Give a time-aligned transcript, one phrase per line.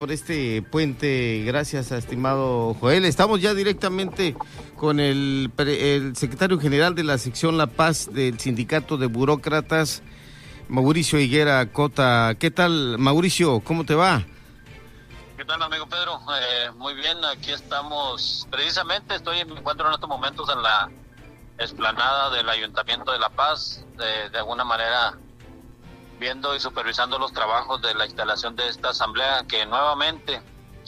[0.00, 3.04] por este puente, gracias estimado Joel.
[3.04, 4.34] Estamos ya directamente
[4.74, 10.02] con el, el, secretario general de la sección La Paz del Sindicato de Burócratas,
[10.70, 12.34] Mauricio Higuera Cota.
[12.38, 13.60] ¿Qué tal, Mauricio?
[13.60, 14.24] ¿Cómo te va?
[15.36, 16.18] ¿Qué tal, amigo Pedro?
[16.34, 18.48] Eh, muy bien, aquí estamos.
[18.50, 20.90] Precisamente estoy, me encuentro en estos momentos en la
[21.58, 25.18] explanada del Ayuntamiento de La Paz, de alguna manera
[26.20, 30.40] viendo y supervisando los trabajos de la instalación de esta asamblea que nuevamente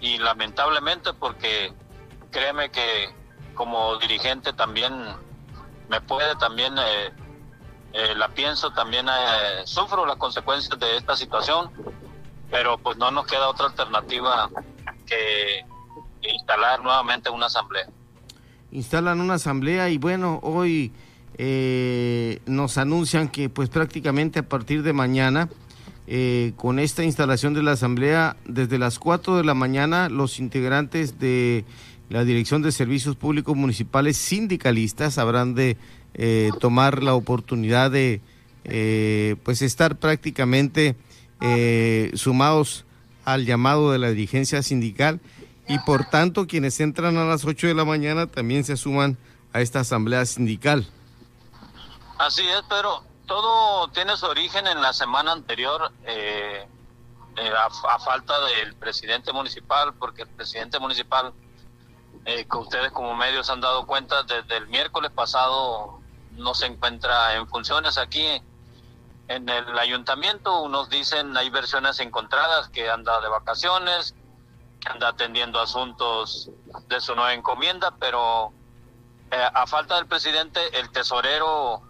[0.00, 1.72] y lamentablemente porque
[2.30, 3.14] créeme que
[3.54, 4.92] como dirigente también
[5.88, 7.12] me puede también eh,
[7.92, 11.70] eh, la pienso también eh, sufro las consecuencias de esta situación
[12.50, 14.50] pero pues no nos queda otra alternativa
[15.06, 15.64] que
[16.22, 17.86] instalar nuevamente una asamblea.
[18.72, 20.92] Instalan una asamblea y bueno hoy
[21.38, 25.48] eh, nos anuncian que pues prácticamente a partir de mañana,
[26.06, 31.18] eh, con esta instalación de la Asamblea, desde las 4 de la mañana, los integrantes
[31.18, 31.64] de
[32.08, 35.76] la Dirección de Servicios Públicos Municipales sindicalistas habrán de
[36.14, 38.20] eh, tomar la oportunidad de
[39.42, 40.94] pues estar prácticamente
[42.14, 42.84] sumados
[43.24, 45.18] al llamado de la dirigencia sindical
[45.66, 49.16] y por tanto quienes entran a las 8 de la mañana también se suman
[49.52, 50.86] a esta asamblea sindical.
[52.20, 56.68] Así es, pero todo tiene su origen en la semana anterior, eh,
[57.36, 61.32] eh, a, falta del presidente municipal, porque el presidente municipal,
[62.26, 65.98] eh, que ustedes como medios han dado cuenta, desde el miércoles pasado
[66.32, 68.42] no se encuentra en funciones aquí
[69.28, 70.60] en el ayuntamiento.
[70.60, 74.14] Unos dicen, hay versiones encontradas, que anda de vacaciones,
[74.78, 76.50] que anda atendiendo asuntos
[76.86, 78.52] de su nueva encomienda, pero
[79.30, 81.89] a falta del presidente, el tesorero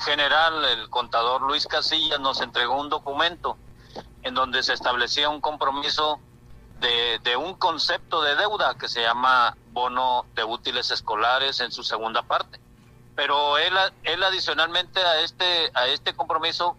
[0.00, 3.56] general, el contador Luis Casillas, nos entregó un documento
[4.22, 6.20] en donde se establecía un compromiso
[6.80, 12.22] de, un concepto de deuda que se llama bono de útiles escolares en su segunda
[12.22, 12.58] parte.
[13.14, 16.76] Pero él, él adicionalmente a este, a este compromiso,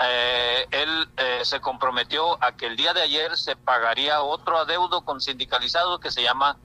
[0.00, 5.02] eh, él eh, se comprometió a que el día de ayer se pagaría otro adeudo
[5.02, 6.58] con sindicalizado que se llama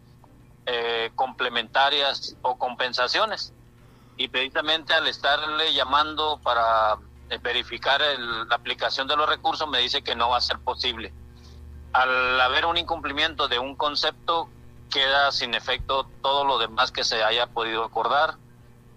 [0.66, 3.53] eh, complementarias o compensaciones
[4.18, 6.98] y precisamente al estarle llamando para
[7.30, 11.14] eh, verificar la aplicación de los recursos me dice que no va a ser posible.
[11.94, 14.50] Al haber un incumplimiento de un concepto
[14.92, 18.36] queda sin efecto todo lo demás que se haya podido acordar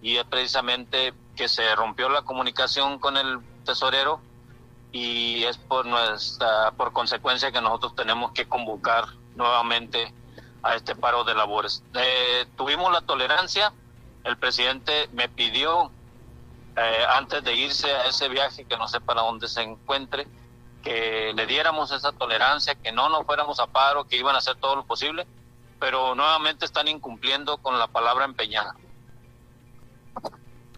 [0.00, 4.20] y es precisamente que se rompió la comunicación con el tesorero
[4.92, 10.12] y es por nuestra por consecuencia que nosotros tenemos que convocar nuevamente
[10.62, 11.82] a este paro de labores.
[11.94, 13.72] Eh, tuvimos la tolerancia
[14.24, 15.90] el presidente me pidió
[16.76, 20.26] eh, antes de irse a ese viaje, que no sé para dónde se encuentre,
[20.82, 24.56] que le diéramos esa tolerancia, que no nos fuéramos a paro, que iban a hacer
[24.56, 25.26] todo lo posible,
[25.80, 28.76] pero nuevamente están incumpliendo con la palabra empeñada.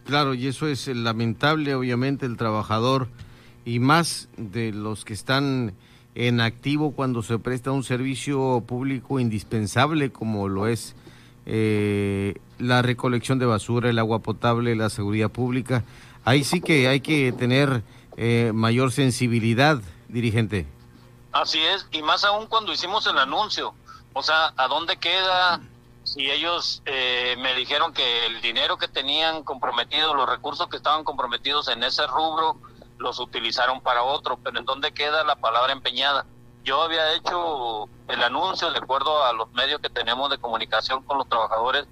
[0.04, 3.08] Claro, y eso es lamentable, obviamente, el trabajador
[3.64, 5.74] y más de los que están
[6.14, 10.96] en activo cuando se presta un servicio público indispensable como lo es
[11.46, 15.84] eh, la recolección de basura, el agua potable, la seguridad pública.
[16.24, 17.82] Ahí sí que hay que tener
[18.16, 20.66] eh, mayor sensibilidad, dirigente.
[21.32, 23.74] Así es, y más aún cuando hicimos el anuncio.
[24.12, 25.60] O sea, ¿a dónde queda
[26.04, 31.04] si ellos eh, me dijeron que el dinero que tenían comprometido, los recursos que estaban
[31.04, 32.56] comprometidos en ese rubro,
[32.98, 36.26] los utilizaron para otro, pero ¿en dónde queda la palabra empeñada?
[36.64, 41.18] Yo había hecho el anuncio de acuerdo a los medios que tenemos de comunicación con
[41.18, 41.86] los trabajadores,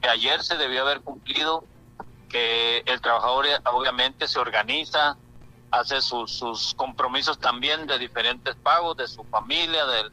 [0.00, 1.64] que ayer se debió haber cumplido,
[2.28, 5.16] que el trabajador obviamente se organiza,
[5.70, 10.10] hace sus, sus compromisos también de diferentes pagos, de su familia, de,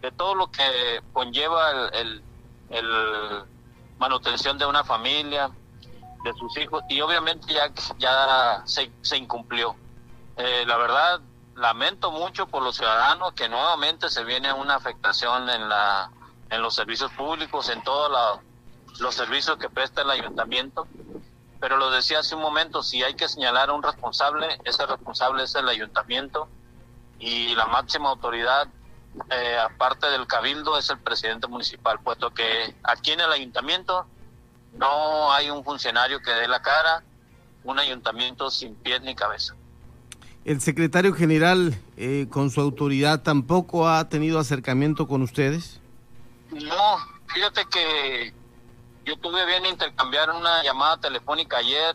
[0.00, 2.22] de todo lo que conlleva el,
[2.70, 3.44] el,
[3.98, 5.50] manutención de una familia,
[6.24, 9.76] de sus hijos, y obviamente ya, ya se, se incumplió.
[10.36, 11.20] Eh, la verdad,
[11.62, 16.10] lamento mucho por los ciudadanos que nuevamente se viene una afectación en la
[16.50, 18.40] en los servicios públicos, en todos
[18.98, 20.86] los servicios que presta el ayuntamiento.
[21.60, 25.44] Pero lo decía hace un momento, si hay que señalar a un responsable, ese responsable
[25.44, 26.48] es el ayuntamiento
[27.18, 28.68] y la máxima autoridad,
[29.30, 34.06] eh, aparte del cabildo, es el presidente municipal, puesto que aquí en el ayuntamiento
[34.72, 37.02] no hay un funcionario que dé la cara,
[37.64, 39.54] un ayuntamiento sin pies ni cabeza.
[40.44, 45.80] ¿El secretario general, eh, con su autoridad, tampoco ha tenido acercamiento con ustedes?
[46.50, 46.96] No,
[47.32, 48.34] fíjate que
[49.04, 51.94] yo tuve bien intercambiar una llamada telefónica ayer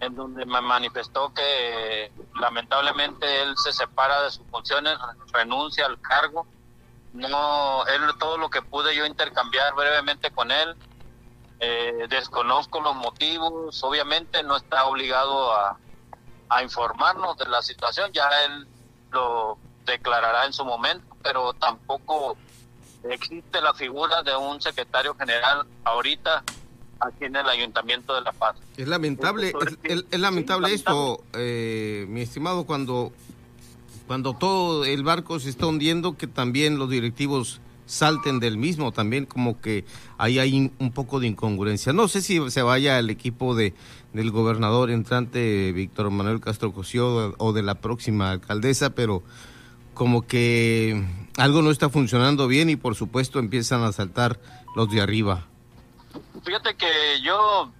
[0.00, 4.96] en donde me manifestó que lamentablemente él se separa de sus funciones,
[5.32, 6.46] renuncia al cargo.
[7.12, 10.74] No, él todo lo que pude yo intercambiar brevemente con él,
[11.60, 15.78] eh, desconozco los motivos, obviamente no está obligado a,
[16.50, 18.66] a informarnos de la situación, ya él
[19.12, 19.56] lo
[19.86, 22.36] declarará en su momento, pero tampoco
[23.08, 26.44] existe la figura de un secretario general ahorita
[27.00, 28.56] aquí en el Ayuntamiento de La Paz.
[28.76, 29.54] Es lamentable,
[29.84, 33.12] es, lamentable esto, eh, mi estimado, cuando,
[34.06, 37.60] cuando todo el barco se está hundiendo, que también los directivos
[37.90, 39.84] salten del mismo, también como que
[40.16, 41.92] ahí hay un poco de incongruencia.
[41.92, 43.74] No sé si se vaya el equipo de
[44.12, 49.22] del gobernador entrante Víctor Manuel Castro Cosío o de la próxima alcaldesa, pero
[49.94, 51.04] como que
[51.36, 54.40] algo no está funcionando bien y por supuesto empiezan a saltar
[54.74, 55.46] los de arriba.
[56.44, 57.70] Fíjate que yo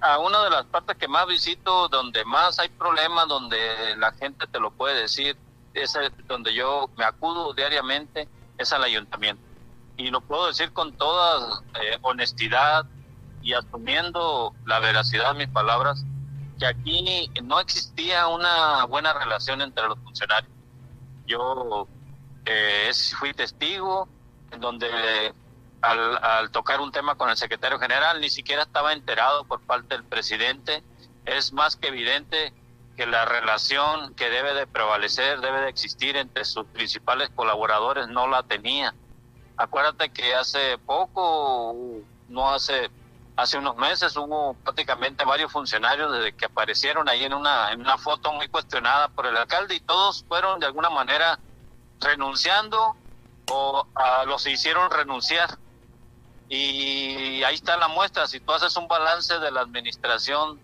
[0.00, 3.56] a una de las partes que más visito, donde más hay problemas, donde
[3.96, 5.36] la gente te lo puede decir,
[5.74, 5.96] es
[6.26, 8.28] donde yo me acudo diariamente,
[8.62, 9.42] es al ayuntamiento.
[9.96, 12.86] Y lo puedo decir con toda eh, honestidad
[13.42, 16.04] y asumiendo la veracidad de mis palabras,
[16.58, 20.52] que aquí no existía una buena relación entre los funcionarios.
[21.26, 21.86] Yo
[22.44, 24.08] eh, fui testigo
[24.50, 25.32] en donde
[25.82, 30.04] al, tocar un tema con el secretario general, ni siquiera estaba enterado por parte del
[30.04, 30.82] presidente.
[31.24, 32.52] Es más que evidente
[32.96, 38.26] que la relación que debe de prevalecer, debe de existir entre sus principales colaboradores, no
[38.28, 38.94] la tenía.
[39.56, 41.74] Acuérdate que hace poco,
[42.28, 42.90] no hace,
[43.36, 47.96] hace unos meses, hubo prácticamente varios funcionarios desde que aparecieron ahí en una, en una
[47.96, 51.38] foto muy cuestionada por el alcalde y todos fueron de alguna manera
[52.00, 52.96] renunciando
[53.50, 53.86] o
[54.26, 55.58] los hicieron renunciar
[56.54, 58.26] y ahí está la muestra.
[58.26, 60.60] Si tú haces un balance de la administración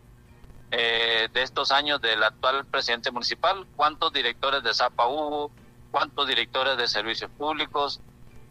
[0.71, 5.51] eh, de estos años del actual presidente municipal, cuántos directores de ZAPA hubo,
[5.91, 8.01] cuántos directores de servicios públicos,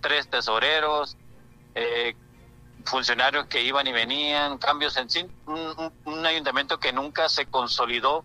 [0.02, 1.16] tres tesoreros,
[1.76, 2.16] eh,
[2.86, 8.24] funcionarios que iban y venían, cambios en sí, un, ayuntamiento que nunca se consolidó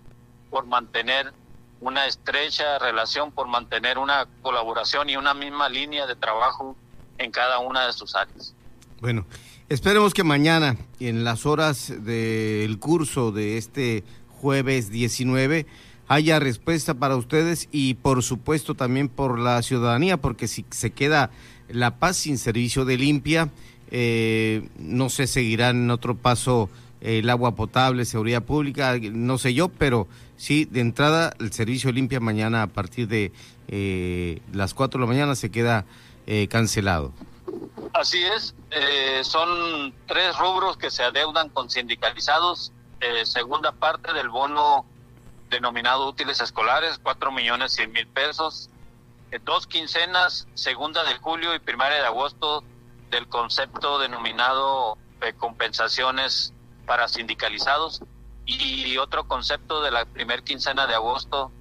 [0.50, 1.32] por mantener
[1.80, 6.76] una estrecha relación, por mantener una colaboración y una misma línea de trabajo
[7.18, 8.54] en cada una de sus áreas.
[9.00, 9.26] Bueno,
[9.72, 15.64] esperemos que mañana, en las horas del curso de este jueves 19,
[16.08, 21.30] haya respuesta para ustedes y por supuesto también por la ciudadanía, porque si se queda
[21.70, 23.48] La Paz sin servicio de limpia,
[23.90, 26.68] eh, no se seguirá en otro paso
[27.00, 32.20] el agua potable, seguridad pública, no sé yo, pero sí, de entrada el servicio limpia
[32.20, 33.32] mañana a partir de
[33.68, 35.86] eh, las 4 de la mañana se queda
[36.26, 37.12] eh, cancelado.
[37.92, 42.72] Así es, eh, son tres rubros que se adeudan con sindicalizados.
[43.00, 44.86] Eh, segunda parte del bono
[45.50, 48.70] denominado útiles escolares, cuatro millones cien mil pesos.
[49.30, 52.64] Eh, dos quincenas, segunda de julio y primera de agosto,
[53.10, 54.96] del concepto denominado
[55.38, 56.52] compensaciones
[56.86, 58.02] para sindicalizados.
[58.46, 61.52] Y otro concepto de la primer quincena de agosto,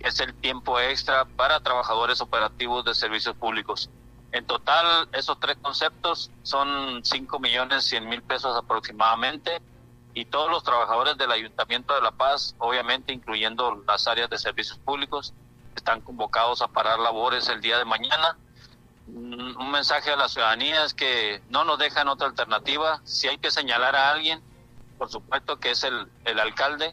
[0.00, 3.88] es el tiempo extra para trabajadores operativos de servicios públicos.
[4.34, 9.62] En total, esos tres conceptos son 5 millones 100 mil pesos aproximadamente
[10.12, 14.76] y todos los trabajadores del Ayuntamiento de La Paz, obviamente incluyendo las áreas de servicios
[14.78, 15.32] públicos,
[15.76, 18.36] están convocados a parar labores el día de mañana.
[19.06, 23.00] Mm, un mensaje a la ciudadanía es que no nos dejan otra alternativa.
[23.04, 24.42] Si hay que señalar a alguien,
[24.98, 26.92] por supuesto que es el, el alcalde,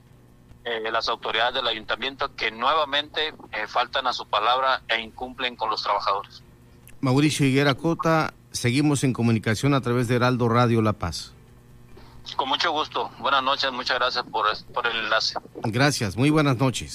[0.64, 5.72] eh, las autoridades del ayuntamiento que nuevamente eh, faltan a su palabra e incumplen con
[5.72, 6.44] los trabajadores.
[7.02, 11.34] Mauricio Higuera Cota, seguimos en comunicación a través de Heraldo Radio La Paz.
[12.36, 13.10] Con mucho gusto.
[13.20, 15.34] Buenas noches, muchas gracias por, por el enlace.
[15.64, 16.94] Gracias, muy buenas noches.